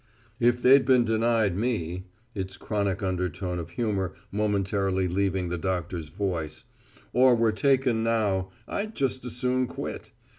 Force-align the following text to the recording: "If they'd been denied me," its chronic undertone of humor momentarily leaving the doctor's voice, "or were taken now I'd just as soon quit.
"If 0.39 0.63
they'd 0.63 0.83
been 0.83 1.05
denied 1.05 1.55
me," 1.55 2.05
its 2.33 2.57
chronic 2.57 3.03
undertone 3.03 3.59
of 3.59 3.69
humor 3.69 4.15
momentarily 4.31 5.07
leaving 5.07 5.49
the 5.49 5.59
doctor's 5.59 6.09
voice, 6.09 6.63
"or 7.13 7.35
were 7.35 7.51
taken 7.51 8.03
now 8.03 8.49
I'd 8.67 8.95
just 8.95 9.23
as 9.25 9.33
soon 9.35 9.67
quit. 9.67 10.09